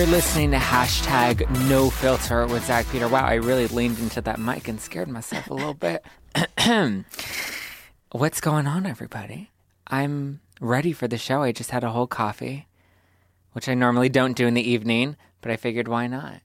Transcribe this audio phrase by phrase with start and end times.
[0.00, 3.06] You're listening to hashtag no filter with Zack Peter.
[3.06, 6.02] Wow, I really leaned into that mic and scared myself a little bit.
[8.10, 9.50] What's going on, everybody?
[9.88, 11.42] I'm ready for the show.
[11.42, 12.66] I just had a whole coffee,
[13.52, 16.40] which I normally don't do in the evening, but I figured why not?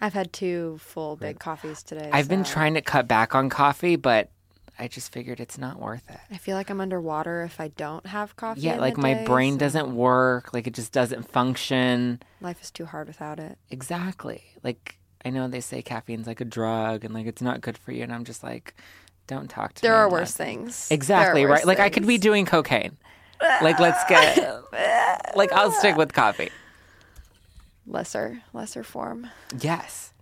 [0.00, 2.08] I've had two full big coffees today.
[2.10, 4.30] I've been trying to cut back on coffee, but
[4.78, 6.18] I just figured it's not worth it.
[6.30, 8.62] I feel like I'm underwater if I don't have coffee.
[8.62, 12.20] Yeah, like my day, brain so doesn't work, like it just doesn't function.
[12.40, 13.58] Life is too hard without it.
[13.70, 14.42] Exactly.
[14.62, 17.92] Like I know they say caffeine's like a drug and like it's not good for
[17.92, 18.74] you, and I'm just like,
[19.26, 19.88] don't talk to me.
[19.88, 20.88] There are unless- worse things.
[20.90, 21.64] Exactly are right.
[21.66, 22.96] Like I could be doing cocaine.
[23.62, 25.36] Like let's get.
[25.36, 26.50] like I'll stick with coffee.
[27.86, 29.28] lesser, lesser form.
[29.60, 30.13] Yes.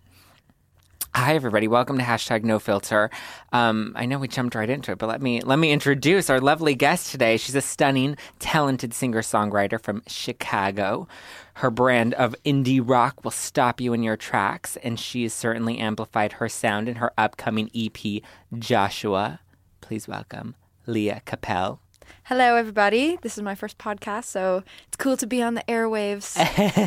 [1.15, 3.11] Hi everybody, welcome to hashtag No Filter.
[3.53, 6.41] Um, I know we jumped right into it, but let me let me introduce our
[6.41, 7.37] lovely guest today.
[7.37, 11.07] She's a stunning, talented singer songwriter from Chicago.
[11.55, 15.79] Her brand of indie rock will stop you in your tracks, and she has certainly
[15.79, 18.23] amplified her sound in her upcoming EP,
[18.59, 19.41] Joshua.
[19.83, 20.55] Please welcome
[20.87, 21.79] Leah Capelle.
[22.25, 23.19] Hello, everybody.
[23.21, 26.37] This is my first podcast, so it's cool to be on the airwaves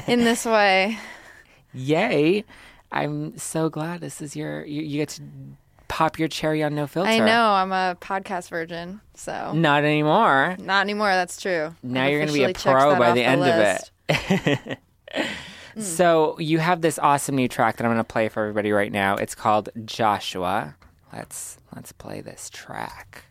[0.09, 0.97] in this way.
[1.73, 2.43] Yay!
[2.95, 5.23] I'm so glad this is your you, you get to
[5.87, 7.09] pop your cherry on No Filter.
[7.09, 10.55] I know I'm a podcast virgin, so Not anymore.
[10.59, 11.09] not anymore.
[11.09, 11.75] That's true.
[11.83, 14.79] Now I've you're going to be a pro by the end of it.
[15.75, 15.81] Hmm.
[15.81, 18.91] so you have this awesome new track that I'm going to play for everybody right
[18.91, 19.15] now.
[19.17, 20.75] It's called Joshua.
[21.11, 23.25] Let's let's play this track.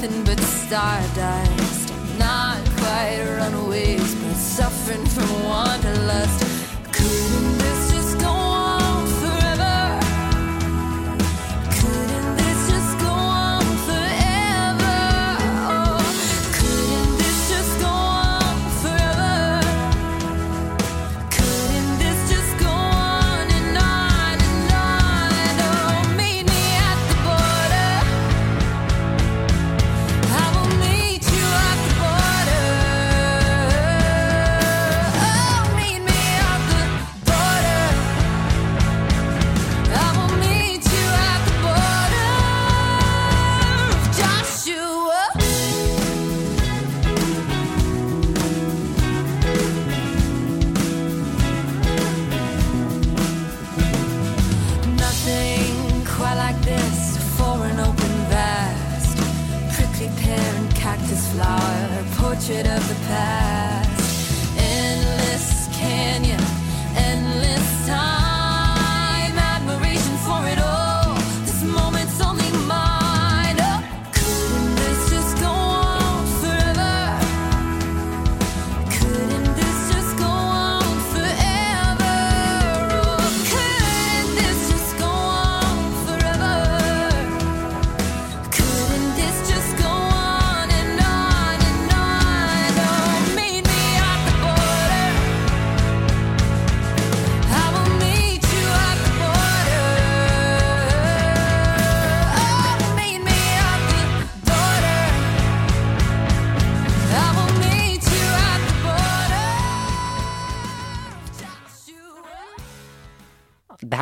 [0.00, 1.92] Nothing but stardust.
[2.18, 6.40] Not quite runaways, but suffering from wanderlust.
[6.92, 7.49] Couldn't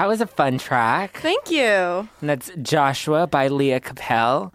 [0.09, 1.19] That was a fun track.
[1.19, 1.61] Thank you.
[1.67, 4.55] And that's Joshua by Leah Capelle.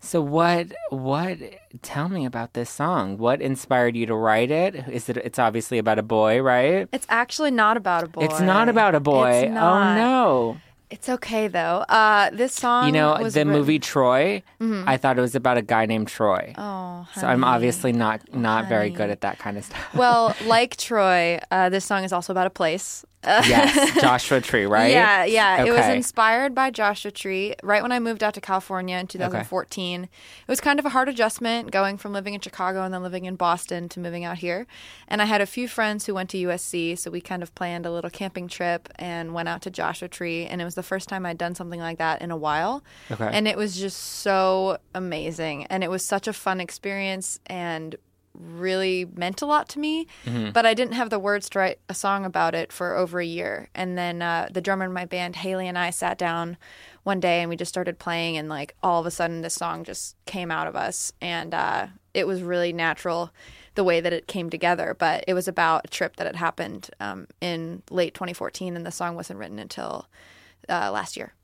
[0.00, 1.38] So what what
[1.82, 3.18] tell me about this song?
[3.18, 4.76] What inspired you to write it?
[4.88, 6.88] Is it it's obviously about a boy, right?
[6.92, 8.26] It's actually not about a boy.
[8.26, 9.48] It's not about a boy.
[9.48, 10.58] Oh no.
[10.88, 11.84] It's okay though.
[11.88, 12.86] Uh, this song.
[12.86, 16.54] You know, the written- movie Troy, I thought it was about a guy named Troy.
[16.56, 19.94] Oh, so I'm obviously not not very good at that kind of stuff.
[19.96, 23.04] Well, like Troy, uh, this song is also about a place.
[23.24, 24.90] Yes, Joshua Tree, right?
[24.90, 25.64] Yeah, yeah.
[25.64, 27.54] It was inspired by Joshua Tree.
[27.62, 30.08] Right when I moved out to California in 2014, it
[30.48, 33.36] was kind of a hard adjustment going from living in Chicago and then living in
[33.36, 34.66] Boston to moving out here.
[35.08, 37.86] And I had a few friends who went to USC, so we kind of planned
[37.86, 40.46] a little camping trip and went out to Joshua Tree.
[40.46, 42.82] And it was the first time I'd done something like that in a while.
[43.10, 43.30] Okay.
[43.32, 45.66] And it was just so amazing.
[45.66, 47.40] And it was such a fun experience.
[47.46, 47.96] And
[48.34, 50.06] really meant a lot to me,
[50.52, 53.26] but I didn't have the words to write a song about it for over a
[53.26, 53.68] year.
[53.74, 56.56] And then uh, the drummer in my band, Haley, and I sat down
[57.02, 59.84] one day and we just started playing, and like all of a sudden, this song
[59.84, 63.30] just came out of us, and uh, it was really natural
[63.74, 64.94] the way that it came together.
[64.98, 68.92] But it was about a trip that had happened um, in late 2014, and the
[68.92, 70.06] song wasn't written until
[70.68, 71.34] uh, last year.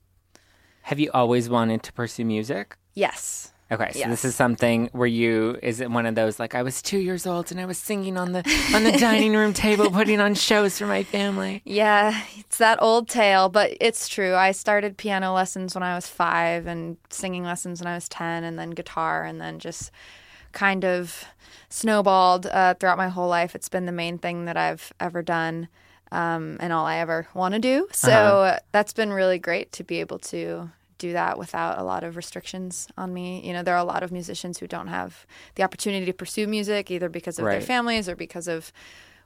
[0.83, 2.75] Have you always wanted to pursue music?
[2.95, 3.53] Yes.
[3.71, 4.09] Okay, so Yes.
[4.09, 7.27] this is something where you is it one of those like I was two years
[7.27, 8.39] old and I was singing on the
[8.73, 11.61] on the dining room table, putting on shows for my family.
[11.65, 14.33] Yeah, it's that old tale, but it's true.
[14.33, 18.43] I started piano lessons when I was five and singing lessons when I was 10,
[18.43, 19.91] and then guitar, and then just
[20.51, 21.25] kind of
[21.69, 23.53] snowballed uh, throughout my whole life.
[23.53, 25.67] It's been the main thing that I've ever done
[26.11, 27.87] um, and all I ever want to do.
[27.93, 32.15] So that's been really great to be able to do that without a lot of
[32.15, 33.41] restrictions on me.
[33.45, 35.25] You know, there are a lot of musicians who don't have
[35.55, 38.71] the opportunity to pursue music either because of their families or because of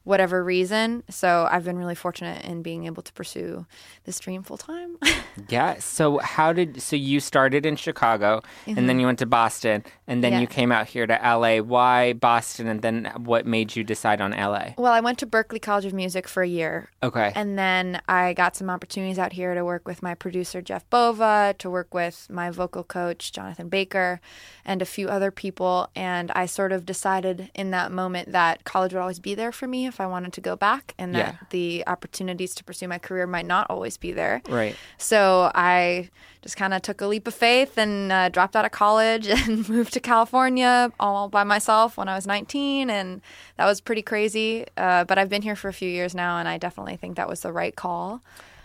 [0.04, 1.04] whatever reason.
[1.10, 3.66] So I've been really fortunate in being able to pursue
[4.04, 4.98] this dream full time.
[5.50, 5.80] Yeah.
[5.80, 10.24] So how did so you started in Chicago and then you went to Boston and
[10.24, 10.36] then Mm-hmm.
[10.36, 10.42] Yeah.
[10.42, 11.58] you came out here to LA.
[11.58, 14.74] Why Boston and then what made you decide on LA?
[14.78, 16.90] well, I went to Berklee College of Music for a year.
[17.02, 17.32] Okay.
[17.36, 21.56] And then I got some opportunities out here to work with my producer, Jeff Bova,
[21.58, 24.22] to work with my vocal coach, Jonathan Baker,
[24.64, 25.90] and a few other people.
[25.96, 29.66] And I sort of decided in that moment that college would always be there for
[29.68, 31.48] me if I wanted to go back, and that Yeah.
[31.52, 34.42] the opportunities to pursue my career might not always be there.
[34.50, 34.76] right.
[34.98, 36.10] So I
[36.42, 39.68] just kind of took a leap of faith and uh, dropped out of college and
[39.70, 42.90] moved to California all by myself when I was 19.
[42.90, 43.22] And
[43.58, 44.66] that was pretty crazy.
[44.76, 47.30] Uh, but I've been here for a few years now, and I definitely think that
[47.30, 48.22] was the right call.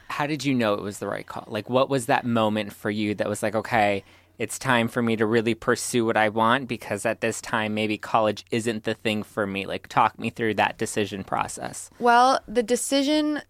[0.08, 1.44] How did you know it was the right call?
[1.46, 4.02] Like what was that moment for you that was like, okay,
[4.38, 7.98] it's time for me to really pursue what I want because at this time maybe
[7.98, 9.66] college isn't the thing for me.
[9.66, 11.90] Like talk me through that decision process.
[11.98, 13.42] Well, the decision,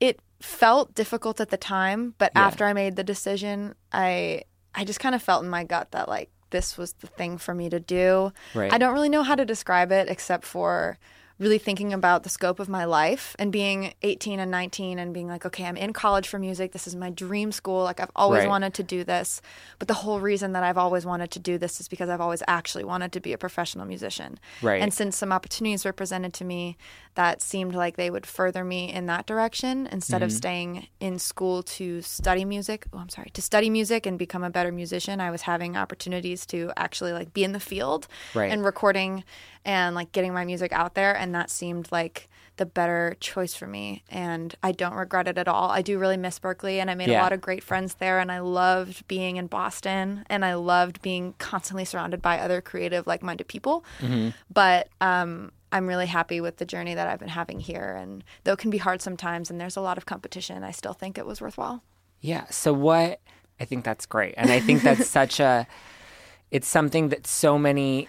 [0.00, 2.46] it felt difficult at the time, but Yeah.
[2.46, 4.44] after I made the decision, I
[4.74, 7.52] I just kind of felt in my gut that like this was the thing for
[7.54, 8.32] me to do.
[8.54, 8.72] Right.
[8.72, 10.98] I don't really know how to describe it except for
[11.40, 15.26] really thinking about the scope of my life and being 18 and 19 and being
[15.26, 16.70] like, okay, I'm in college for music.
[16.70, 17.82] This is my dream school.
[17.82, 18.48] Like, I've always Right.
[18.48, 19.42] wanted to do this.
[19.80, 22.42] But the whole reason that I've always wanted to do this is because I've always
[22.46, 24.38] actually wanted to be a professional musician.
[24.62, 24.80] Right.
[24.80, 26.76] And since some opportunities were presented to me
[27.16, 30.24] that seemed like they would further me in that direction instead Mm-hmm.
[30.24, 34.44] of staying in school to study music, oh, I'm sorry, to study music and become
[34.44, 38.52] a better musician, I was having opportunities to actually like be in the field Right.
[38.52, 39.24] and recording
[39.64, 41.16] and like getting my music out there.
[41.24, 44.04] And that seemed like the better choice for me.
[44.10, 45.70] And I don't regret it at all.
[45.70, 47.20] I do really miss Berklee and I made Yeah.
[47.20, 48.20] a lot of great friends there.
[48.20, 53.06] And I loved being in Boston and I loved being constantly surrounded by other creative,
[53.06, 53.84] like minded people.
[54.52, 57.96] But um, I'm really happy with the journey that I've been having here.
[57.98, 60.92] And though it can be hard sometimes and there's a lot of competition, I still
[60.92, 61.82] think it was worthwhile.
[62.20, 62.44] Yeah.
[62.50, 63.20] So what
[63.58, 64.34] I think that's great.
[64.36, 65.66] And I think that's such a
[66.52, 68.06] it's something that so many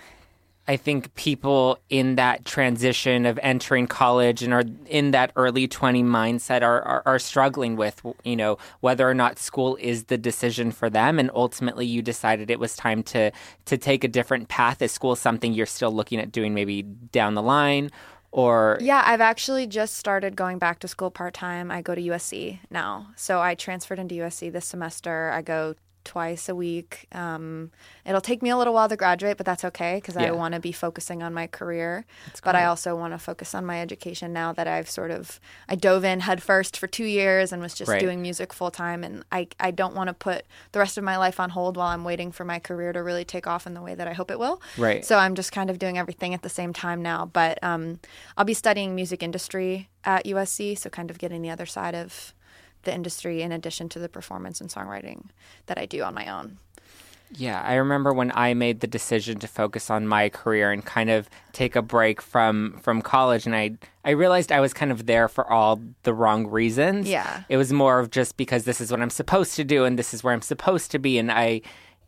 [0.68, 6.04] I think people in that transition of entering college and are in that early 20
[6.04, 10.72] mindset are, are, are struggling with, you know, whether or not school is the decision
[10.72, 11.20] for them.
[11.20, 13.32] And ultimately you decided it was time to,
[13.66, 14.82] to take a different path.
[14.82, 17.92] Is school something you're still looking at doing maybe down the line
[18.32, 18.80] or?
[18.82, 21.70] Yeah, I've actually just started going back to school part time.
[21.70, 23.08] I go to USC now.
[23.16, 25.30] So I transferred into USC this semester.
[25.32, 27.08] I go twice a week.
[27.12, 27.72] Um,
[28.06, 30.28] it'll take me a little while to graduate, but that's okay because Yeah.
[30.28, 32.06] I want to be focusing on my career.
[32.44, 35.76] But I also want to focus on my education now that I've sort of I
[35.76, 38.00] dove in headfirst for two years and was just Right.
[38.00, 39.04] doing music full time.
[39.04, 41.88] And I I don't want to put the rest of my life on hold while
[41.88, 44.32] I'm waiting for my career to really take off in the way that I hope
[44.32, 44.62] it will.
[44.78, 45.04] Right.
[45.04, 47.26] So I'm just kind of doing everything at the same time now.
[47.26, 48.00] But um,
[48.38, 52.34] I'll be studying music industry at USC, so kind of getting the other side of
[52.86, 55.26] the industry in addition to the performance and songwriting
[55.66, 56.58] that I do on my own.
[57.38, 61.10] Yeah, I remember when I made the decision to focus on my career and kind
[61.10, 63.72] of take a break from from college and I
[64.06, 67.10] I realized I was kind of there for all the wrong reasons.
[67.10, 67.44] Yeah.
[67.50, 70.14] It was more of just because this is what I'm supposed to do and this
[70.14, 71.62] is where I'm supposed to be and I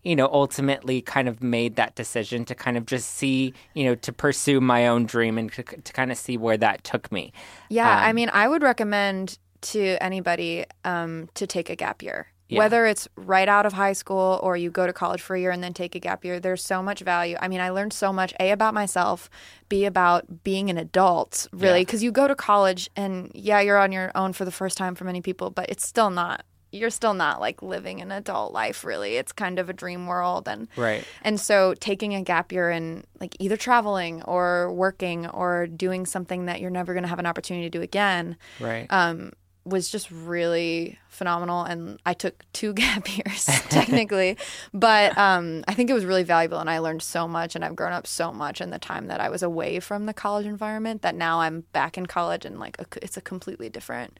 [0.03, 3.95] you know ultimately kind of made that decision to kind of just see, you know,
[3.95, 7.33] to pursue my own dream and to, to kind of see where that took me.
[7.69, 12.27] Yeah, Um, I mean, I would recommend to anybody um, to take a gap year.
[12.49, 12.59] Yeah.
[12.59, 15.51] Whether it's right out of high school or you go to college for a year
[15.51, 17.35] and then take a gap year, there's so much value.
[17.41, 19.29] I mean, I learned so much A about myself,
[19.67, 21.81] B about being an adult, really, Yeah.
[21.81, 24.95] because you go to college and yeah, you're on your own for the first time
[24.95, 28.83] for many people, but it's still not you're still not like living an adult life
[28.83, 31.05] really it's kind of a dream world and Right.
[31.23, 36.45] and so taking a gap year and like either traveling or working or doing something
[36.47, 38.85] that you're never going to have an opportunity to do again Right.
[38.89, 39.31] um,
[39.67, 41.63] was just really phenomenal.
[41.63, 44.37] And I took two gap years technically,
[44.73, 46.59] but um, I think it was really valuable.
[46.59, 49.19] And I learned so much, and I've grown up so much in the time that
[49.19, 51.01] I was away from the college environment.
[51.01, 54.19] That now I'm back in college, and like a, it's a completely different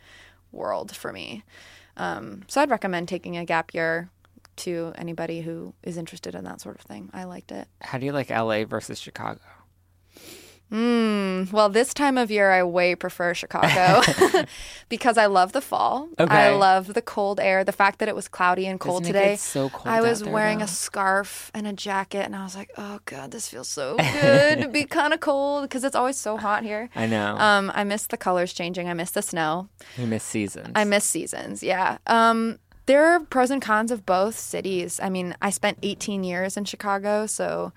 [0.51, 1.43] world for me.
[1.95, 4.09] Um, so I'd recommend taking a gap year
[4.57, 7.09] to anybody who is interested in that sort of thing.
[7.13, 7.67] I liked it.
[7.81, 9.39] How do you like LA versus Chicago?
[10.71, 14.01] Mm, well, this time of year, I way prefer Chicago
[14.89, 16.09] because I love the fall.
[16.19, 16.33] Okay.
[16.33, 17.63] I love the cold air.
[17.63, 19.35] The fact that it was cloudy and cold Doesn't today.
[19.37, 20.65] so cold I was there, wearing though?
[20.65, 24.61] a scarf and a jacket, and I was like, "Oh God, this feels so good
[24.61, 27.37] to be kind of cold because it's always so hot here." I know.
[27.37, 28.89] Um, I miss the colors changing.
[28.89, 29.69] I miss the snow.
[29.97, 30.71] we miss seasons.
[30.75, 31.63] I miss seasons.
[31.63, 31.97] Yeah.
[32.07, 34.99] Um, there are pros and cons of both cities.
[35.03, 37.73] I mean, I spent 18 years in Chicago, so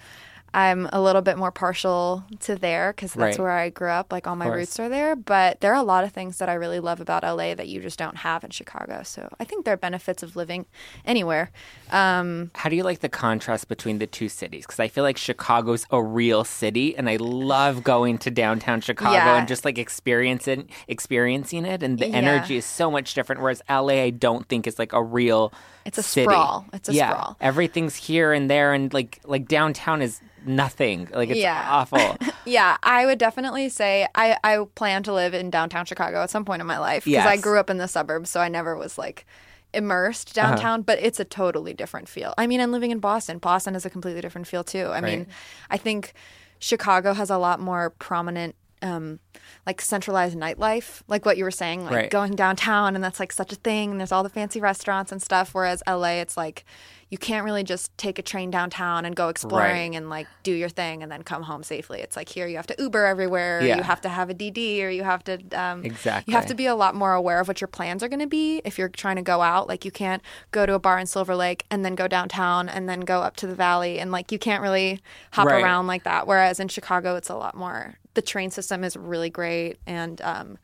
[0.52, 3.42] I'm a little bit more partial to there because that's Right.
[3.42, 4.11] where I grew up.
[4.12, 5.14] Like all my roots are there.
[5.14, 7.80] But there are a lot of things that I really love about LA that you
[7.80, 9.02] just don't have in Chicago.
[9.04, 10.66] So I think there are benefits of living
[11.04, 11.50] anywhere.
[11.90, 14.66] Um, How do you like the contrast between the two cities?
[14.66, 19.12] Because I feel like Chicago's a real city, and I love going to downtown Chicago
[19.16, 19.37] Yeah.
[19.38, 22.16] and just like experiencing experiencing it, and the Yeah.
[22.16, 23.40] energy is so much different.
[23.40, 25.52] Whereas LA, I don't think is like a real.
[25.85, 26.25] It's a city.
[26.25, 26.67] sprawl.
[26.73, 27.37] It's a yeah, sprawl.
[27.41, 31.09] Everything's here and there, and like like downtown is nothing.
[31.13, 31.67] Like it's Yeah.
[31.71, 32.17] awful.
[32.47, 36.45] Yeah, I would definitely say I, I plan to live in downtown Chicago at some
[36.47, 38.97] point in my life because I grew up in the suburbs, so I never was
[38.97, 39.27] like
[39.75, 40.49] immersed Uh-huh.
[40.49, 42.33] downtown, but it's a totally different feel.
[42.39, 43.39] I mean, I'm living in Boston.
[43.39, 44.87] Boston is a completely different feel too.
[44.87, 45.27] I mean,
[45.71, 46.13] I think
[46.59, 49.19] Chicago has a lot more prominent um
[49.67, 52.11] like centralized nightlife like what you were saying like Right.
[52.11, 55.21] going downtown and that's like such a thing and there's all the fancy restaurants and
[55.23, 56.65] stuff whereas LA it's like
[57.11, 60.69] you can't really just take a train downtown and go exploring and like do your
[60.69, 63.76] thing and then come home safely it's like here you have to uber everywhere Yeah.
[63.79, 66.31] you have to have a dd or you have to um Exactly.
[66.33, 68.29] you have to be a lot more aware of what your plans are going to
[68.29, 71.07] be if you're trying to go out like you can't go to a bar in
[71.07, 74.31] silver lake and then go downtown and then go up to the valley and like
[74.31, 75.00] you can't really
[75.33, 75.62] hop Right.
[75.62, 79.31] around like that whereas in chicago it's a lot more the train system is really
[79.31, 80.59] great and um,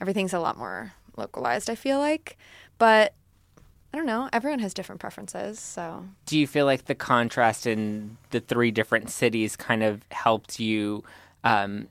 [0.00, 2.36] everything's a lot more localized i feel like
[2.78, 3.14] but
[3.96, 8.18] i don't know everyone has different preferences so do you feel like the contrast in
[8.30, 11.02] the three different cities kind of helped you
[11.46, 11.86] um,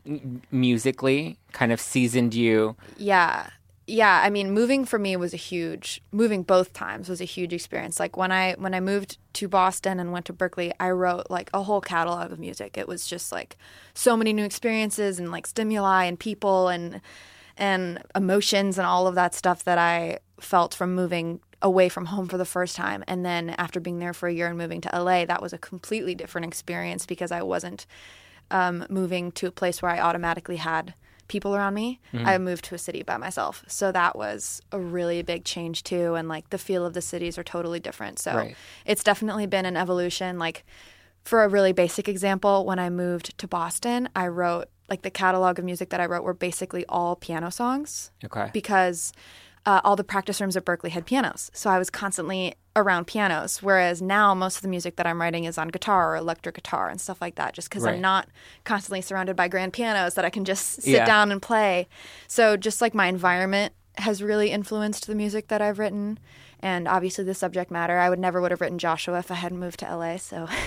[0.52, 2.76] musically, kind of seasoned you?
[2.98, 3.50] Yeah.
[3.88, 7.54] Yeah, I mean, moving for me was a huge moving both times was a huge
[7.54, 8.00] experience.
[8.00, 11.52] Like when I when I moved to Boston and went to Berklee, I wrote like
[11.54, 12.80] a whole catalog of music.
[12.80, 13.58] It was just like
[13.94, 17.00] so many new experiences and like stimuli and people and
[17.58, 22.28] and emotions and all of that stuff that I felt from moving away from home
[22.28, 23.04] for the first time.
[23.08, 25.58] And then after being there for a year and moving to LA, that was a
[25.58, 27.88] completely different experience because I wasn't
[28.52, 30.94] um, moving to a place where I automatically had
[31.28, 32.00] people around me.
[32.14, 33.64] I moved to a city by myself.
[33.68, 36.14] So that was a really big change too.
[36.14, 38.20] And like the feel of the cities are totally different.
[38.20, 38.56] So Right.
[38.86, 40.38] it's definitely been an evolution.
[40.38, 40.64] Like
[41.24, 45.58] for a really basic example, when I moved to Boston, I wrote like the catalog
[45.58, 48.52] of music that I wrote were basically all piano songs Okay.
[48.54, 49.12] because
[49.66, 51.50] uh, all the practice rooms at Berklee had pianos.
[51.54, 53.64] So I was constantly around pianos.
[53.64, 56.90] Whereas now, most of the music that I'm writing is on guitar or electric guitar
[56.90, 57.96] and stuff like that, just because Right.
[57.96, 58.28] I'm not
[58.64, 61.06] constantly surrounded by grand pianos that I can just sit Yeah.
[61.06, 61.88] down and play.
[62.28, 66.20] So just like my environment has really influenced the music that I've written.
[66.60, 67.98] And obviously, the subject matter.
[67.98, 70.18] I would never would have written Joshua if I hadn't moved to LA.
[70.18, 70.48] So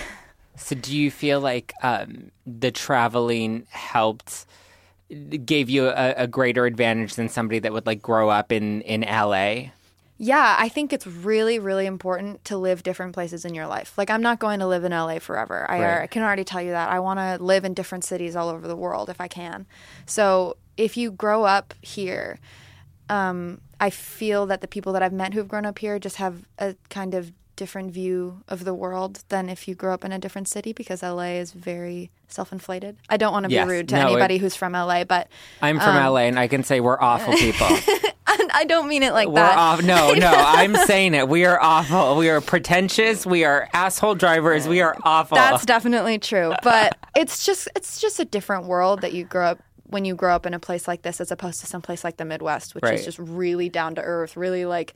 [0.55, 4.45] So, do you feel like um, the traveling helped,
[5.45, 9.01] gave you a, a greater advantage than somebody that would like grow up in in
[9.01, 9.71] LA?
[10.21, 13.97] Yeah, I think it's really, really important to live different places in your life.
[13.97, 15.65] Like, I'm not going to live in LA forever.
[15.71, 16.01] I, Right.
[16.01, 16.89] I can already tell you that.
[16.89, 19.65] I want to live in different cities all over the world if I can.
[20.05, 22.37] So, if you grow up here,
[23.07, 26.43] um, I feel that the people that I've met who've grown up here just have
[26.57, 30.17] a kind of different view of the world than if you grow up in a
[30.19, 32.95] different city because LA is very self-inflated.
[33.09, 33.65] I don't want to Yes.
[33.67, 35.27] be rude to No, it- anybody who's from LA, but
[35.61, 37.67] I'm from um, LA, and I can say we're awful people.
[38.51, 39.57] I don't mean it like We're that.
[39.57, 39.83] off.
[39.83, 41.27] No, no, I'm saying it.
[41.27, 42.15] We are awful.
[42.17, 43.25] We are pretentious.
[43.25, 44.67] We are asshole drivers.
[44.67, 45.35] We are awful.
[45.35, 46.53] That's definitely true.
[46.63, 50.33] But it's just it's just a different world that you grow up when you grow
[50.35, 52.83] up in a place like this as opposed to some place like the Midwest, which
[52.83, 52.93] Right.
[52.95, 54.93] is just really down to earth, really like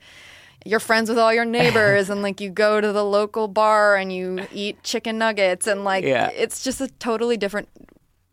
[0.64, 4.12] you're friends with all your neighbors and like you go to the local bar and
[4.12, 6.28] you eat chicken nuggets and like Yeah.
[6.30, 7.68] it's just a totally different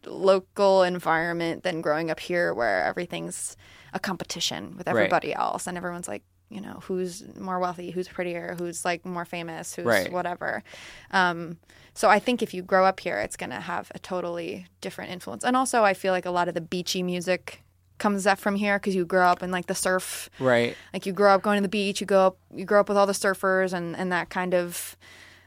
[0.06, 3.56] local environment than growing up here where everything's
[3.94, 8.56] a competition with everybody else and everyone's like you know who's more wealthy, who's prettier,
[8.60, 10.12] who's like more famous, who's Right.
[10.12, 10.64] whatever.
[11.12, 11.58] Um,
[11.94, 15.46] so I think if you grow up here, it's gonna have a totally different influence.
[15.46, 17.62] And also, I feel like a lot of the beachy music
[18.02, 20.76] comes up from here because you grow up in like the surf Right.
[20.94, 22.98] like you grow up going to the beach you go up you grow up with
[22.98, 24.98] all the surfers and and that kind of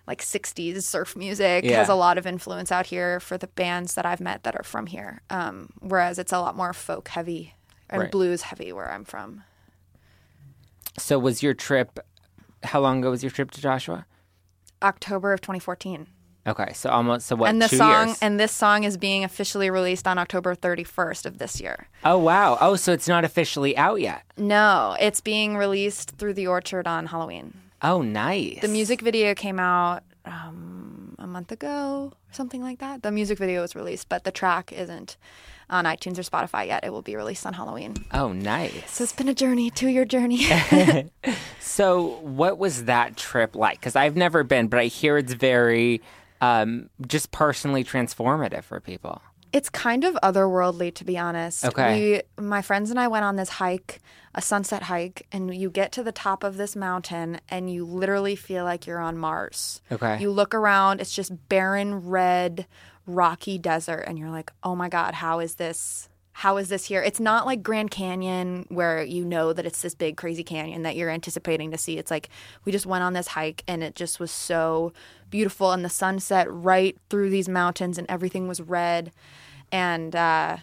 [0.06, 1.78] like 60s surf music Yeah.
[1.78, 4.62] has a lot of influence out here for the bands that i've met that are
[4.62, 7.54] from here um, whereas it's a lot more folk heavy
[7.90, 8.11] and Right.
[8.11, 9.42] blues heavy where i'm from
[10.99, 11.99] So was your trip?
[12.62, 14.06] How long ago was your trip to Joshua?
[14.82, 16.06] october of 2014
[16.46, 17.48] Okay, so almost so what?
[17.48, 18.18] and the song years?
[18.20, 22.58] and this song is being officially released on october 31st of this year oh wow!
[22.60, 24.22] Oh, so it's not officially out yet.
[24.36, 28.60] no it's being released through the orchard on halloween Oh, nice.
[28.62, 33.02] The music video came out um, a month ago, or something like that.
[33.02, 35.18] The music video was released, but the track isn't
[35.68, 36.82] on iTunes or Spotify yet.
[36.82, 37.94] It will be released on Halloween.
[38.10, 38.90] Oh, nice.
[38.90, 40.46] So it's been a journey, two year journey.
[41.60, 43.80] So, what was that trip like?
[43.80, 46.00] Because I've never been, but I hear it's very,
[46.44, 49.20] um, just personally transformative for people.
[49.52, 51.64] it's kind of otherworldly, to be honest.
[51.64, 52.22] Okay.
[52.38, 54.00] We, my friends and I went on this hike,
[54.34, 58.34] a sunset hike, and you get to the top of this mountain and you literally
[58.34, 59.80] feel like you're on Mars.
[59.92, 60.18] Okay.
[60.20, 62.66] You look around, it's just barren, red,
[63.06, 66.08] rocky desert, and you're like, oh my God, how is this?
[66.37, 67.00] How is this here?
[67.00, 70.97] It's not like Grand Canyon where you know that it's this big, crazy canyon that
[70.97, 71.97] you're anticipating to see.
[71.97, 72.29] It's like
[72.64, 74.93] we just went on this hike and it just was so
[75.31, 79.12] beautiful, and the sunset right through these mountains, and everything was red
[79.71, 80.57] and uh,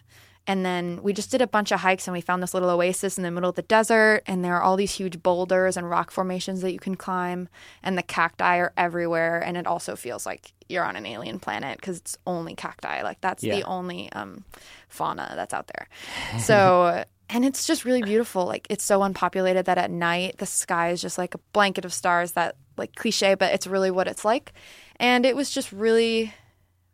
[0.47, 3.17] and then we just did a bunch of hikes and we found this little oasis
[3.17, 4.23] in the middle of the desert.
[4.25, 7.47] And there are all these huge boulders and rock formations that you can climb.
[7.83, 9.39] And the cacti are everywhere.
[9.39, 13.03] And it also feels like you're on an alien planet because it's only cacti.
[13.03, 13.55] Like that's Yeah.
[13.57, 14.43] the only um,
[14.89, 15.87] fauna that's out there.
[16.39, 18.45] So and it's just really beautiful.
[18.45, 21.93] Like it's so unpopulated that at night the sky is just like a blanket of
[21.93, 24.53] stars that like cliche but it's really what it's like.
[24.99, 26.33] And it was just really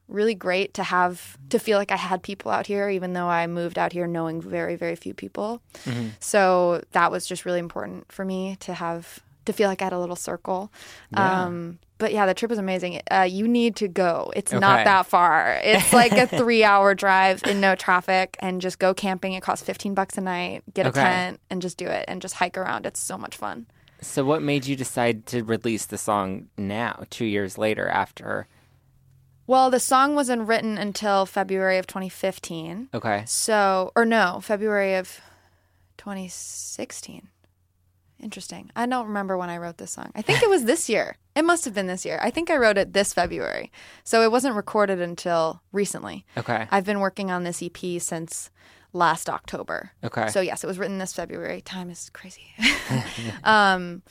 [0.07, 3.45] really great to have to feel like I had people out here, even though I
[3.47, 5.61] moved out here knowing very, very few people.
[6.19, 9.93] So that was just really important for me to have to feel like I had
[9.93, 10.71] a little circle.
[11.13, 13.01] Um, but yeah, the trip was amazing.
[13.09, 14.31] Uh, you need to go.
[14.35, 14.59] It's Okay.
[14.59, 15.59] not that far.
[15.63, 19.33] It's like a three-hour drive in no traffic, and just go camping.
[19.33, 20.63] It costs fifteen bucks a night.
[20.73, 22.85] Get a tent and just do it, and just hike around.
[22.85, 23.65] It's so much fun.
[23.99, 28.47] So, what made you decide to release the song now, two years later after?
[29.47, 32.89] Well, the song wasn't written until February of 2015.
[32.93, 33.23] Okay.
[33.25, 35.21] So, or no, February of
[35.97, 37.29] 2016.
[38.19, 38.71] Interesting.
[38.75, 40.11] I don't remember when I wrote this song.
[40.15, 41.17] I think it was this year.
[41.35, 42.19] It must have been this year.
[42.21, 43.71] I think I wrote it this February.
[44.03, 46.25] So it wasn't recorded until recently.
[46.35, 46.67] Okay.
[46.69, 48.49] I've been working on this EP since
[48.91, 49.91] last October.
[50.03, 50.27] Okay.
[50.27, 51.61] So yes, it was written this February.
[51.61, 52.47] Time is crazy.
[53.43, 54.01] um,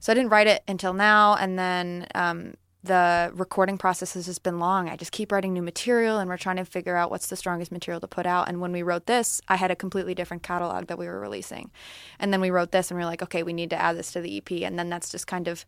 [0.00, 4.42] so I didn't write it until now, and then um, the recording process has just
[4.42, 4.88] been long.
[4.88, 7.70] I just keep writing new material, and we're trying to figure out what's the strongest
[7.70, 8.48] material to put out.
[8.48, 11.70] And when we wrote this, I had a completely different catalog that we were releasing,
[12.18, 14.12] and then we wrote this, and we are like, okay, we need to add this
[14.12, 15.64] to the EP, and then that's just kind of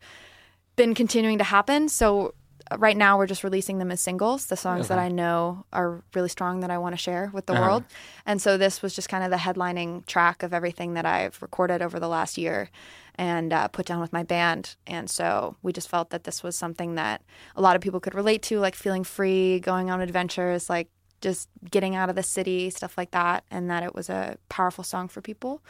[0.77, 1.89] been continuing to happen.
[1.89, 2.35] So
[2.79, 6.29] right now we're just releasing them as singles, the songs that I know are really
[6.29, 7.85] strong that I want to share with the world.
[8.27, 11.83] And so this was just kind of the headlining track of everything that I've recorded
[11.83, 12.71] over the last year
[13.17, 14.77] and uh, put down with my band.
[14.87, 17.23] And so we just felt that this was something that
[17.55, 20.89] a lot of people could relate to, like feeling free, going on adventures, like
[21.25, 24.85] just getting out of the city, stuff like that, and that it was a powerful
[24.85, 25.63] song for people.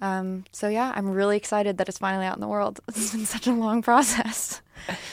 [0.00, 2.80] Um, so yeah, I'm really excited that it's finally out in the world.
[2.88, 4.62] It's been such a long process.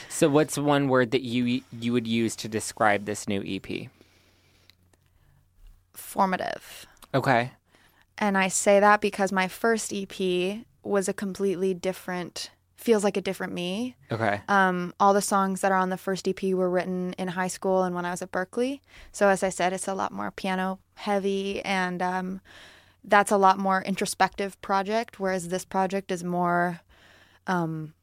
[0.08, 3.90] So, what's one word that you you would use to describe this new EP?
[5.92, 6.86] Formative.
[7.12, 7.52] Okay.
[8.16, 13.20] And I say that because my first EP was a completely different, feels like a
[13.20, 13.96] different me.
[14.10, 14.40] Okay.
[14.48, 17.82] Um, all the songs that are on the first EP were written in high school
[17.82, 18.80] and when I was at Berklee.
[19.12, 22.40] So, as I said, it's a lot more piano heavy and um,
[23.04, 26.80] that's a lot more introspective project, whereas this project is more,
[27.48, 27.94] um,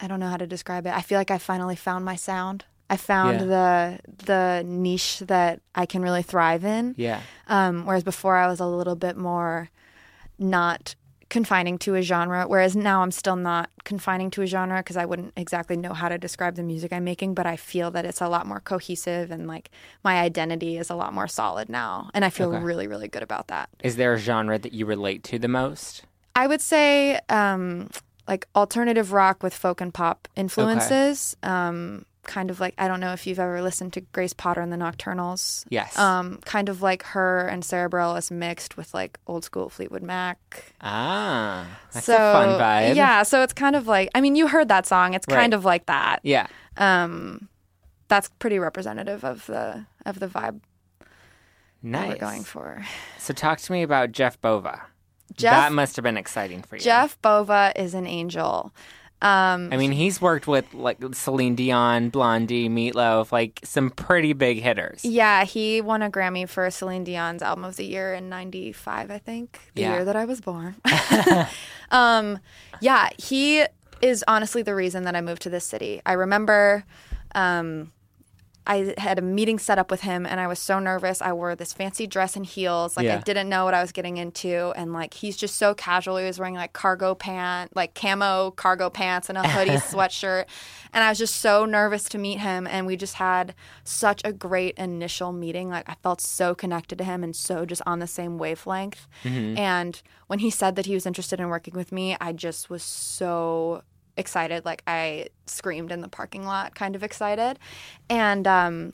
[0.00, 0.92] I don't know how to describe it.
[0.92, 2.64] I feel like I finally found my sound.
[2.88, 6.96] I found the the niche that I can really thrive in.
[6.98, 7.20] Yeah.
[7.46, 9.70] Um, whereas before I was a little bit more
[10.40, 10.96] not
[11.30, 12.44] confining to a genre.
[12.46, 16.08] Whereas now I'm still not confining to a genre because I wouldn't exactly know how
[16.08, 19.30] to describe the music I'm making, but I feel that it's a lot more cohesive
[19.30, 19.70] and like
[20.04, 22.10] my identity is a lot more solid now.
[22.12, 22.62] And I feel Okay.
[22.62, 23.70] really, really good about that.
[23.82, 26.02] Is there a genre that you relate to the most?
[26.34, 27.88] I would say um,
[28.28, 31.36] like alternative rock with folk and pop influences.
[31.42, 34.72] Um, kind of like I don't know if you've ever listened to Grace Potter and
[34.72, 35.64] the Nocturnals.
[35.68, 35.98] Yes.
[35.98, 40.72] Um, kind of like her and Sara Bareilles mixed with like old school Fleetwood Mac.
[40.80, 42.94] ah, that's so a fun vibe.
[42.94, 45.14] yeah, so it's kind of like I mean you heard that song.
[45.14, 45.54] It's kind Right.
[45.54, 46.20] of like that.
[46.22, 46.46] Yeah.
[46.76, 47.48] Um,
[48.08, 50.60] that's pretty representative of the of the vibe
[51.82, 52.08] Nice.
[52.10, 52.84] we're going for.
[53.18, 54.82] So talk to me about Jeff Bova.
[55.36, 56.82] Jeff that must have been exciting for you.
[56.82, 58.72] Jeff Bova is an angel.
[59.22, 64.60] Um, I mean, he's worked with like Celine Dion, Blondie, Meatloaf, like some pretty big
[64.62, 65.04] hitters.
[65.04, 69.18] Yeah, he won a Grammy for Celine Dion's Album of the Year in '95, I
[69.18, 69.94] think, the Yeah.
[69.96, 70.76] year that I was born.
[71.90, 72.38] um,
[72.80, 73.64] yeah, he
[74.00, 76.00] is honestly the reason that I moved to this city.
[76.06, 76.84] I remember.
[77.34, 77.92] Um,
[78.70, 81.20] I had a meeting set up with him and I was so nervous.
[81.20, 82.96] I wore this fancy dress and heels.
[82.96, 83.16] Like Yeah.
[83.16, 84.72] I didn't know what I was getting into.
[84.76, 86.18] And like he's just so casual.
[86.18, 90.44] He was wearing like cargo pant, like camo cargo pants and a hoodie sweatshirt.
[90.92, 92.68] And I was just so nervous to meet him.
[92.68, 95.68] And we just had such a great initial meeting.
[95.68, 99.08] Like I felt so connected to him and so just on the same wavelength.
[99.24, 99.58] Mm-hmm.
[99.58, 102.84] And when he said that he was interested in working with me, I just was
[102.84, 103.82] so
[104.20, 104.64] excited.
[104.64, 107.58] Like I screamed in the parking lot, kind of excited.
[108.08, 108.92] And um,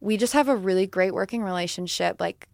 [0.00, 2.20] we just have a really great working relationship.
[2.20, 2.48] Like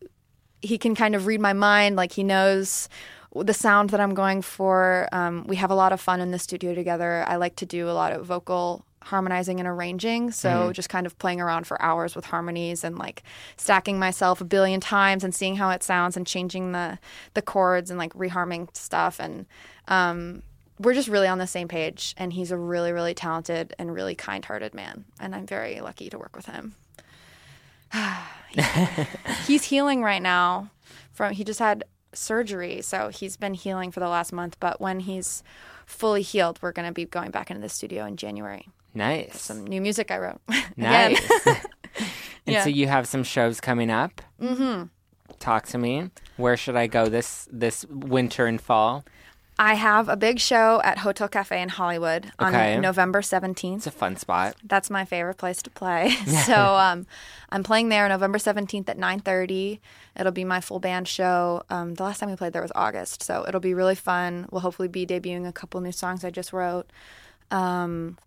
[0.61, 1.96] he can kind of read my mind.
[1.96, 2.88] Like he knows
[3.35, 5.09] the sound that I'm going for.
[5.12, 7.25] Um, we have a lot of fun in the studio together.
[7.27, 10.31] I like to do a lot of vocal harmonizing and arranging.
[10.31, 13.23] So just kind of playing around for hours with harmonies and like
[13.57, 16.99] stacking myself a billion times and seeing how it sounds and changing the
[17.35, 19.46] the chords and like reharming stuff and
[19.88, 20.42] um,
[20.81, 24.14] we're just really on the same page and he's a really really talented and really
[24.14, 26.75] kind-hearted man and i'm very lucky to work with him
[29.47, 30.71] he's healing right now
[31.12, 35.01] from he just had surgery so he's been healing for the last month but when
[35.01, 35.43] he's
[35.87, 39.40] fully healed we're going to be going back into the studio in january Nice.
[39.40, 40.40] some new music i wrote
[40.77, 41.21] Nice.
[41.47, 41.59] and
[42.47, 42.64] Yeah.
[42.64, 44.21] so you have some shows coming up.
[44.40, 44.85] Mm-hmm.
[45.38, 46.11] Talk to me.
[46.37, 49.05] Where should I go this this winter and fall?
[49.61, 52.75] I have a big show at hotel cafe in hollywood Okay.
[52.77, 54.57] on november 17th It's a fun spot.
[54.64, 56.11] That's my favorite place to play.
[56.46, 57.07] so um,
[57.53, 59.79] I'm playing there November 17th at 9:30.
[60.18, 61.62] It'll be my full band show.
[61.68, 64.46] Um, the last time we played there was August, so it'll be really fun.
[64.51, 66.87] We'll hopefully be debuting a couple new songs I just wrote.
[67.51, 68.18] Um,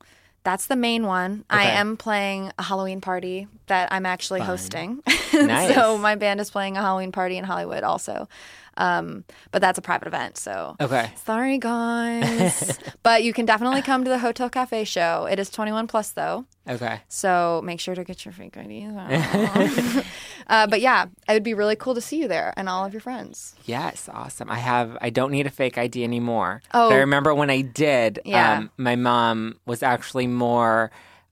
[0.43, 1.45] that's the main one.
[1.49, 5.01] I am playing a Halloween party that I'm actually hosting.
[5.33, 5.73] Nice.
[5.73, 8.29] so my band is playing a Halloween party in Hollywood also.
[8.77, 11.11] Um, but that's a private event, so Okay.
[11.25, 12.79] Sorry, guys.
[13.03, 15.27] but you can definitely come to the Hotel Cafe show.
[15.29, 16.45] It is 21 plus, though.
[16.67, 17.01] Okay.
[17.09, 20.05] So make sure to get your fake IDs out.
[20.47, 22.93] uh, but yeah, it would be really cool to see you there and all of
[22.93, 23.55] your friends.
[23.65, 24.49] Yes, awesome.
[24.49, 24.97] I have.
[25.01, 26.61] I don't need a fake ID anymore.
[26.73, 26.89] Oh.
[26.89, 28.19] But I remember when I did.
[28.25, 28.59] Yeah.
[28.59, 30.89] Um, my mom was actually more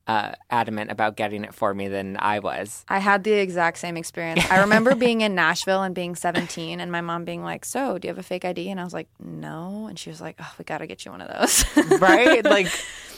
[0.07, 2.83] uh, adamant about getting it for me than I was.
[2.89, 4.43] I had the exact same experience.
[4.49, 8.07] I remember being in Nashville and being 17 and my mom being like, So, do
[8.07, 8.69] you have a fake ID?
[8.69, 9.85] And I was like, No.
[9.87, 11.63] And she was like, Oh, we got to get you one of those.
[12.01, 12.43] Right?
[12.43, 12.67] like,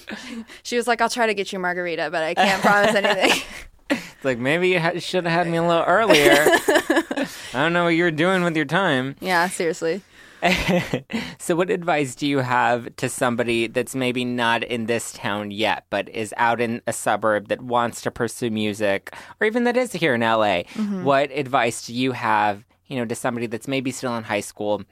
[0.63, 3.41] she was like, I'll try to get you margarita, but I can't promise anything.
[3.89, 6.31] It's like maybe you ha- should have had me a little earlier.
[6.33, 9.15] I don't know what you're doing with your time.
[9.19, 10.01] yeah, seriously.
[11.39, 15.85] so, what advice do you have to somebody that's maybe not in this town yet,
[15.89, 19.93] but is out in a suburb that wants to pursue music, or even that is
[19.93, 20.63] here in LA?
[20.75, 21.03] Mm-hmm.
[21.03, 24.83] What advice do you have, you know, to somebody that's maybe still in high school?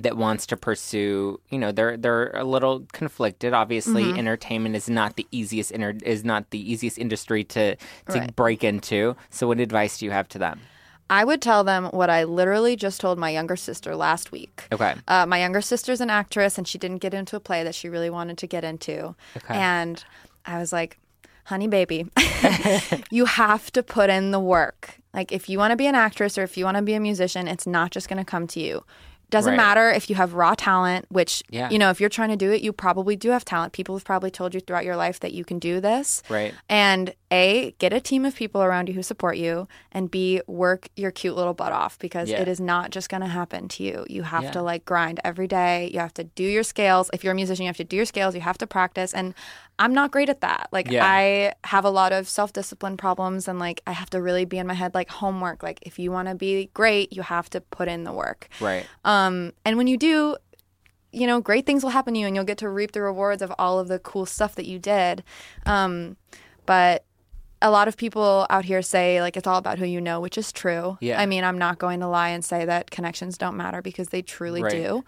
[0.00, 3.52] That wants to pursue, you know, they're they're a little conflicted.
[3.52, 4.18] Obviously, mm-hmm.
[4.18, 8.36] entertainment is not the easiest inter- is not the easiest industry to to Right.
[8.36, 9.16] break into.
[9.30, 10.60] So, what advice do you have to them?
[11.10, 14.64] I would tell them what I literally just told my younger sister last week.
[14.72, 17.74] Okay, Uh, my younger sister's an actress, and she didn't get into a play that
[17.74, 19.14] she really wanted to get into.
[19.36, 19.54] Okay.
[19.54, 20.04] And
[20.44, 20.98] I was like,
[21.44, 22.06] honey, baby,
[23.10, 24.98] you have to put in the work.
[25.14, 27.00] Like, if you want to be an actress or if you want to be a
[27.00, 28.84] musician, it's not just going to come to you.
[29.30, 29.56] Doesn't Right.
[29.56, 31.68] matter if you have raw talent, which, Yeah.
[31.70, 33.74] you know, if you're trying to do it, you probably do have talent.
[33.74, 36.22] People have probably told you throughout your life that you can do this.
[36.30, 36.54] right.
[36.68, 40.88] And A, get a team of people around you who support you, and B, work
[40.96, 42.40] your cute little butt off because Yeah.
[42.40, 44.06] it is not just going to happen to you.
[44.08, 44.50] You have Yeah.
[44.52, 45.90] to like grind every day.
[45.92, 47.10] You have to do your scales.
[47.12, 48.34] If you're a musician, you have to do your scales.
[48.34, 49.12] You have to practice.
[49.12, 49.34] And
[49.78, 50.68] I'm not great at that.
[50.72, 51.04] Like, Yeah.
[51.06, 54.58] I have a lot of self discipline problems, and like, I have to really be
[54.58, 55.62] in my head like homework.
[55.62, 58.48] Like, if you want to be great, you have to put in the work.
[58.60, 58.86] Right.
[59.04, 60.36] Um, and when you do,
[61.12, 63.40] you know, great things will happen to you and you'll get to reap the rewards
[63.42, 65.22] of all of the cool stuff that you did.
[65.64, 66.16] Um,
[66.66, 67.04] but
[67.60, 70.38] a lot of people out here say like it's all about who you know, which
[70.38, 70.96] is true.
[71.00, 71.20] Yeah.
[71.20, 74.22] I mean, I'm not going to lie and say that connections don't matter because they
[74.22, 74.72] truly Right.
[74.72, 75.04] do.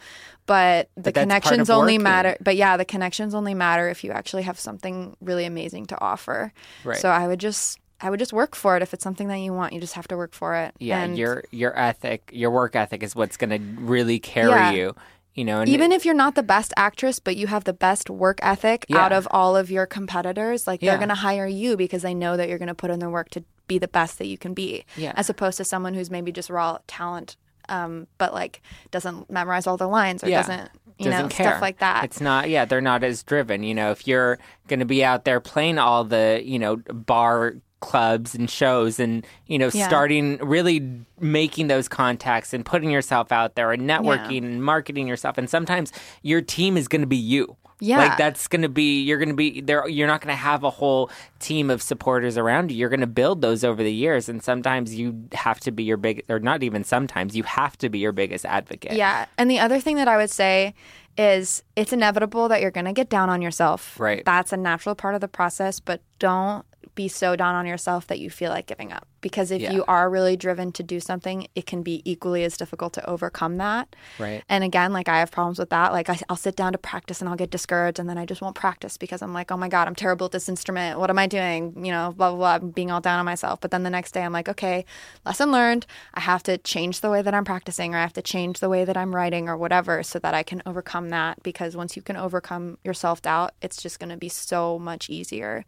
[0.46, 2.36] But the But connections only matter.
[2.40, 6.52] But yeah, the connections only matter if you actually have something really amazing to offer.
[6.84, 6.98] Right.
[6.98, 9.52] So I would just I would just work for it if it's something that you
[9.52, 9.74] want.
[9.74, 10.74] You just have to work for it.
[10.78, 14.70] Yeah, And your your ethic, your work ethic is what's going to really carry Yeah.
[14.72, 14.94] you.
[15.40, 18.38] You know, even if you're not the best actress, but you have the best work
[18.42, 18.98] ethic Yeah.
[18.98, 20.90] out of all of your competitors, like Yeah.
[20.90, 23.08] they're going to hire you because they know that you're going to put in the
[23.08, 25.14] work to be the best that you can be, Yeah.
[25.16, 27.36] as opposed to someone who's maybe just raw talent,
[27.70, 30.40] um, but like doesn't memorize all the lines or Yeah.
[30.42, 31.46] doesn't, you doesn't know, care.
[31.52, 32.04] stuff like that.
[32.04, 32.50] It's not.
[32.50, 33.62] Yeah, they're not as driven.
[33.62, 37.54] You know, if you're going to be out there playing all the you know bar
[37.80, 39.86] clubs and shows and you know Yeah.
[39.88, 40.86] starting really
[41.18, 45.92] making those contacts and putting yourself out there and networking and marketing yourself and sometimes
[46.22, 47.96] your team is going to be you Yeah.
[47.98, 50.62] like that's going to be you're going to be there you're not going to have
[50.62, 54.28] a whole team of supporters around you you're going to build those over the years
[54.28, 57.88] and sometimes you have to be your big or not even sometimes you have to
[57.88, 59.24] be your biggest advocate Yeah.
[59.38, 60.74] And the other thing that I would say
[61.16, 63.98] is it's inevitable that you're going to get down on yourself.
[63.98, 64.24] Right.
[64.24, 68.18] That's a natural part of the process, but don't be so down on yourself that
[68.18, 69.06] you feel like giving up.
[69.20, 69.72] Because if Yeah.
[69.72, 73.58] you are really driven to do something, it can be equally as difficult to overcome
[73.58, 73.94] that.
[74.18, 74.42] Right.
[74.48, 75.92] And again, like I have problems with that.
[75.92, 78.40] Like I, I'll sit down to practice and I'll get discouraged and then I just
[78.40, 80.98] won't practice because I'm like, oh my God, I'm terrible at this instrument.
[80.98, 81.84] What am I doing?
[81.84, 82.54] You know, blah, blah, blah.
[82.66, 83.60] I'm being all down on myself.
[83.60, 84.84] But then the next day I'm like, okay,
[85.26, 85.86] lesson learned.
[86.14, 88.68] I have to change the way that I'm practicing or I have to change the
[88.70, 91.42] way that I'm writing or whatever so that I can overcome that.
[91.42, 95.10] Because once you can overcome your self doubt, it's just going to be so much
[95.10, 95.64] easier.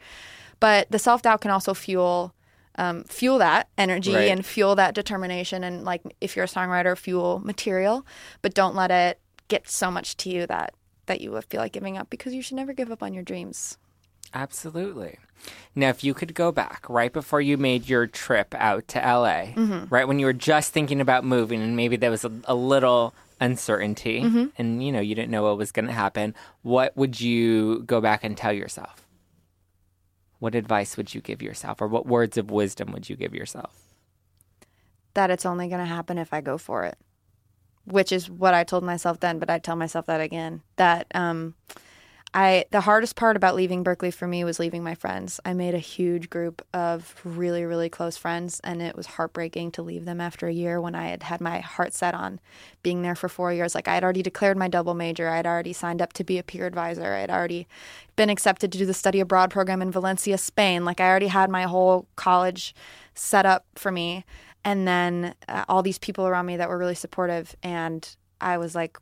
[0.62, 2.34] But the self doubt can also fuel
[2.76, 4.30] um, fuel that energy Right.
[4.32, 8.06] and fuel that determination and like if you're a songwriter fuel material
[8.40, 10.72] but don't let it get so much to you that
[11.04, 13.22] that you would feel like giving up because you should never give up on your
[13.22, 13.76] dreams
[14.34, 15.18] Absolutely.
[15.74, 19.52] Now, if you could go back right before you made your trip out to LA,
[19.90, 23.12] right when you were just thinking about moving, and maybe there was a, a little
[23.42, 24.20] uncertainty,
[24.56, 28.00] and you know you didn't know what was going to happen, what would you go
[28.00, 29.01] back and tell yourself?
[30.42, 33.72] What advice would you give yourself, or what words of wisdom would you give yourself?
[35.14, 36.96] that it's only going to happen if I go for it.
[37.84, 40.62] Which is what I told myself then but I tell myself that again.
[40.76, 41.54] That um
[42.34, 45.38] I the hardest part about leaving Berklee for me was leaving my friends.
[45.44, 49.82] I made a huge group of really really close friends and it was heartbreaking to
[49.82, 52.40] leave them after a year when I had had my heart set on
[52.82, 53.74] being there for 4 years.
[53.74, 55.28] Like I had already declared my double major.
[55.28, 57.12] I had already signed up to be a peer advisor.
[57.12, 57.66] I had already
[58.16, 60.86] been accepted to do the study abroad program in Valencia, Spain.
[60.86, 62.74] Like I already had my whole college
[63.14, 64.24] set up for me
[64.64, 68.74] and then uh, all these people around me that were really supportive and I was
[68.74, 68.96] like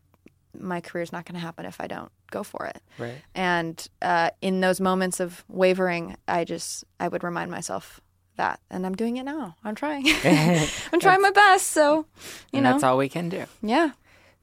[0.59, 2.83] my career is not going to happen if I don't go for it.
[2.99, 3.23] Right.
[3.35, 8.01] And uh, in those moments of wavering, I just I would remind myself
[8.37, 9.57] that, and I'm doing it now.
[9.65, 10.05] I'm trying.
[10.25, 11.69] I'm trying my best.
[11.69, 12.07] So,
[12.53, 13.45] you and know, that's all we can do.
[13.63, 13.91] yeah.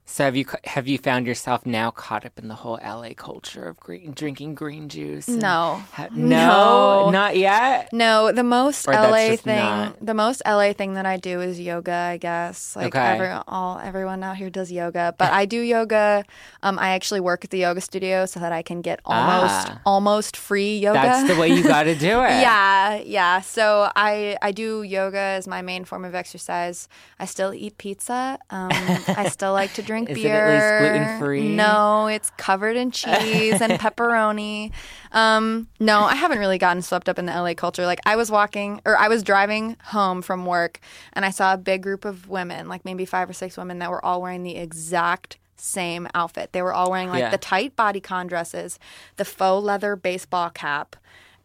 [0.10, 3.66] So have you have you found yourself now caught up in the whole LA culture
[3.68, 5.28] of green, drinking green juice?
[5.28, 5.84] No.
[5.92, 7.08] ha- No.
[7.08, 7.90] no, not yet.
[7.92, 11.60] No, the most Or LA thing, not- the most LA thing that I do is
[11.60, 11.92] yoga.
[11.94, 13.06] I guess like Okay.
[13.16, 16.24] every, all everyone out here does yoga, but I do yoga.
[16.64, 19.82] Um, I actually work at the yoga studio so that I can get almost Ah.
[19.86, 21.02] almost free yoga.
[21.02, 22.40] That's the way you got to do it.
[22.48, 23.42] Yeah, yeah.
[23.42, 26.88] So I I do yoga as my main form of exercise.
[27.20, 28.40] I still eat pizza.
[28.50, 31.56] Um, I still like to drink Is it at least gluten-free?
[31.56, 34.72] No, it's covered in cheese and pepperoni.
[35.12, 37.86] Um, no, I haven't really gotten swept up in the LA culture.
[37.86, 40.80] Like I was walking or I was driving home from work
[41.14, 43.90] and I saw a big group of women, like maybe five or six women that
[43.90, 46.52] were all wearing the exact same outfit.
[46.54, 47.30] They were all wearing like Yeah.
[47.32, 48.78] the tight bodycon dresses,
[49.16, 50.96] the faux leather baseball cap,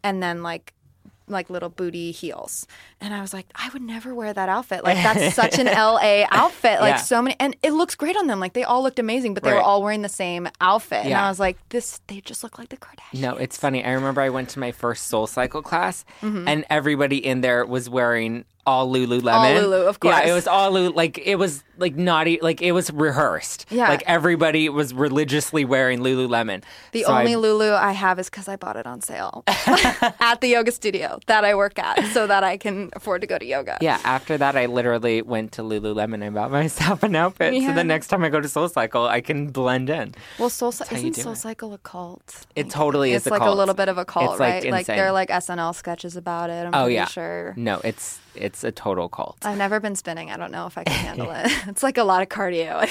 [0.03, 0.73] and then like
[1.27, 2.67] like little booty heels.
[2.99, 4.83] And I was like, I would never wear that outfit.
[4.83, 6.79] Like that's such an LA outfit.
[6.79, 6.97] Like Yeah.
[6.97, 8.39] so many and it looks great on them.
[8.39, 11.05] Like they all looked amazing, but they were all wearing the same outfit.
[11.05, 13.21] And I was like, this they just look like the Kardashians.
[13.21, 13.83] No, it's funny.
[13.83, 16.47] I remember I went to my first Soul Cycle class, mm-hmm.
[16.47, 19.33] and everybody in there was wearing all Lululemon.
[19.33, 20.15] All Lulu, of course.
[20.17, 20.91] Yeah, it was all Lulu.
[20.93, 22.39] Like it was like naughty.
[22.41, 23.65] Like it was rehearsed.
[23.69, 23.89] Yeah.
[23.89, 26.63] like everybody was religiously wearing Lululemon.
[26.91, 30.39] The So I- only Lulu I have is because I bought it on sale at
[30.41, 33.45] the yoga studio that I work at, so that I can afford to go to
[33.45, 33.77] yoga.
[33.81, 37.53] Yeah, after that, I literally went to Lululemon and bought myself an outfit.
[37.63, 40.13] So the next time I go to Soul Cycle, I can blend in.
[40.39, 41.35] Well, Soul Cy- how you isn't Soul.
[41.35, 42.45] Cycle a cult?
[42.55, 43.55] It totally is It's a like cult.
[43.55, 44.63] a little bit of a cult, It's, right?
[44.71, 44.97] Like insane.
[44.97, 46.65] there are like SNL sketches about it.
[46.67, 47.53] I'm Oh pretty yeah, sure.
[47.57, 49.37] No, it's it's a total cult.
[49.43, 50.31] I've never been spinning.
[50.31, 51.51] I don't know if I can handle it.
[51.67, 52.83] It's like a lot of cardio.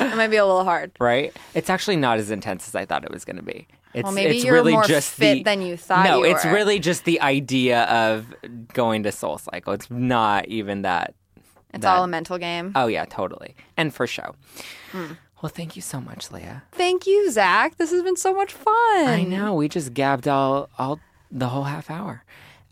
[0.00, 0.92] it might be a little hard.
[1.00, 1.34] right?
[1.54, 3.66] It's actually not as intense as I thought it was going to be.
[3.92, 6.34] It's, Well, maybe it's you're really more just fit the, than you thought No, you
[6.34, 8.26] it's really just the idea of
[8.72, 9.72] going to Soul Cycle.
[9.72, 11.14] It's not even that.
[11.72, 12.72] It's that- all a mental game.
[12.74, 14.34] Oh yeah, totally, and for show.
[14.92, 15.12] Hmm.
[15.42, 16.62] Well, thank you so much, Leah.
[16.72, 17.76] Thank you, Zack.
[17.76, 18.74] This has been so much fun.
[19.06, 20.98] I know we just gabbed all all
[21.30, 22.24] the whole half hour.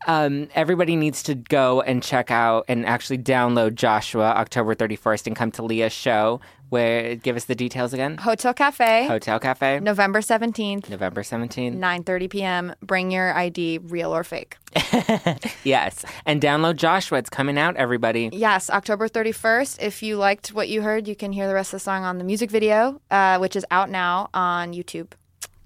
[0.06, 5.36] Um, everybody needs to go and check out and actually download Joshua October 31st and
[5.36, 6.40] come to Leah's show.
[6.70, 8.16] Where give us the details again?
[8.16, 11.76] Hotel Cafe, Hotel Cafe, November 17th, November 17th.
[11.78, 12.74] 9:30 p.m.
[12.80, 14.56] Bring your ID, real or fake.
[15.64, 17.18] Yes, and download Joshua.
[17.18, 17.76] It's coming out.
[17.76, 18.30] Everybody.
[18.32, 19.82] Yes, October 31st.
[19.82, 22.16] If you liked what you heard, you can hear the rest of the song on
[22.16, 25.12] the music video, uh, which is out now on YouTube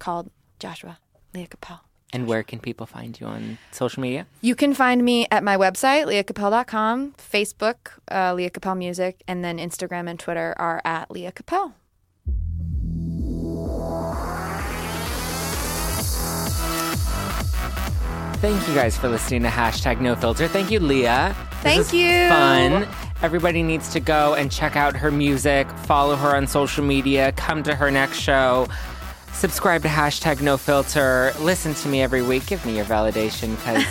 [0.01, 0.99] called Joshua
[1.33, 1.86] Leah Capelle.
[2.17, 4.27] And where can people find you on social media?
[4.41, 9.59] You can find me at my website, leahcapelle.com, Facebook, uh, Leah Capelle Music, and then
[9.59, 11.75] Instagram and Twitter are at Leah Capelle.
[18.41, 20.49] Thank you guys for listening to hashtag No Filter.
[20.49, 21.37] Thank you, Leah.
[21.63, 22.29] This Thank you.
[22.31, 22.89] Fun.
[23.23, 25.71] Everybody needs to go and check out her music.
[25.85, 27.33] Follow her on social media.
[27.33, 28.69] Come to her next show.
[29.37, 31.35] Subscribe to hashtag No Filter.
[31.41, 32.47] Listen to me every week.
[32.47, 33.85] Give me your validation because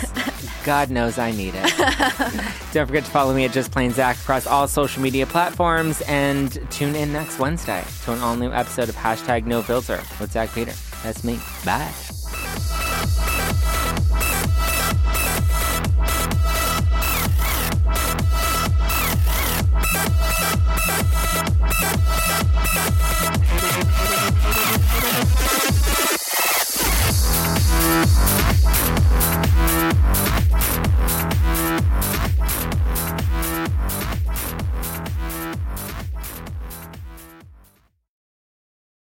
[0.64, 1.72] God knows I need it.
[2.72, 6.58] Don't forget to follow me at Just Plain Zack across all social media platforms and
[6.72, 10.52] tune in next Wednesday to an all new episode of hashtag No Filter with Zack
[10.52, 10.72] Peter.
[11.04, 11.38] That's me.
[11.64, 12.15] Bye.